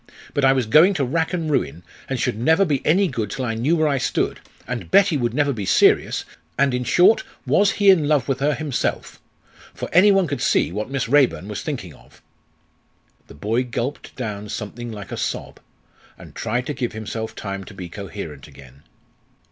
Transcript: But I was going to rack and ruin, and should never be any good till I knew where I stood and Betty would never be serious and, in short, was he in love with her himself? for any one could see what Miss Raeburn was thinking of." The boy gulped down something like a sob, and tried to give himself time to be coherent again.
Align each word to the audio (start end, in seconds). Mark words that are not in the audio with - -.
But 0.33 0.43
I 0.43 0.51
was 0.51 0.65
going 0.65 0.95
to 0.95 1.05
rack 1.05 1.31
and 1.31 1.47
ruin, 1.47 1.83
and 2.09 2.19
should 2.19 2.35
never 2.39 2.65
be 2.65 2.83
any 2.83 3.07
good 3.07 3.29
till 3.29 3.45
I 3.45 3.53
knew 3.53 3.75
where 3.75 3.87
I 3.87 3.99
stood 3.99 4.39
and 4.67 4.89
Betty 4.89 5.15
would 5.15 5.35
never 5.35 5.53
be 5.53 5.63
serious 5.63 6.25
and, 6.57 6.73
in 6.73 6.83
short, 6.83 7.23
was 7.45 7.73
he 7.73 7.91
in 7.91 8.07
love 8.07 8.27
with 8.27 8.39
her 8.39 8.55
himself? 8.55 9.21
for 9.75 9.87
any 9.93 10.11
one 10.11 10.25
could 10.25 10.41
see 10.41 10.71
what 10.71 10.89
Miss 10.89 11.07
Raeburn 11.07 11.47
was 11.47 11.61
thinking 11.61 11.93
of." 11.93 12.19
The 13.27 13.35
boy 13.35 13.63
gulped 13.63 14.15
down 14.15 14.49
something 14.49 14.91
like 14.91 15.11
a 15.11 15.17
sob, 15.17 15.59
and 16.17 16.33
tried 16.33 16.65
to 16.65 16.73
give 16.73 16.93
himself 16.93 17.35
time 17.35 17.63
to 17.65 17.73
be 17.75 17.87
coherent 17.87 18.47
again. 18.47 18.81